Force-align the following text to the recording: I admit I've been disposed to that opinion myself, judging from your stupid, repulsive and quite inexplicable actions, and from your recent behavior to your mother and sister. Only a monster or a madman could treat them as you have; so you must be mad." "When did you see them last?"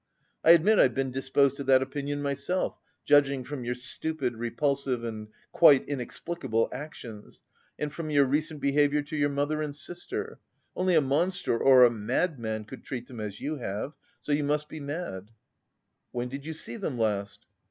I 0.43 0.53
admit 0.53 0.79
I've 0.79 0.95
been 0.95 1.11
disposed 1.11 1.57
to 1.57 1.63
that 1.65 1.83
opinion 1.83 2.23
myself, 2.23 2.75
judging 3.05 3.43
from 3.43 3.63
your 3.63 3.75
stupid, 3.75 4.35
repulsive 4.35 5.03
and 5.03 5.27
quite 5.51 5.85
inexplicable 5.85 6.69
actions, 6.73 7.43
and 7.77 7.93
from 7.93 8.09
your 8.09 8.25
recent 8.25 8.61
behavior 8.63 9.03
to 9.03 9.15
your 9.15 9.29
mother 9.29 9.61
and 9.61 9.75
sister. 9.75 10.39
Only 10.75 10.95
a 10.95 11.01
monster 11.01 11.55
or 11.55 11.83
a 11.83 11.91
madman 11.91 12.65
could 12.65 12.83
treat 12.83 13.07
them 13.09 13.19
as 13.19 13.39
you 13.41 13.57
have; 13.57 13.93
so 14.19 14.31
you 14.31 14.43
must 14.43 14.67
be 14.69 14.79
mad." 14.79 15.29
"When 16.11 16.29
did 16.29 16.47
you 16.47 16.53
see 16.53 16.77
them 16.77 16.97
last?" 16.97 17.45